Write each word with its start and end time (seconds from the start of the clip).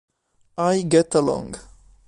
I 0.57 0.81
Get 0.81 1.13
Along 1.13 1.59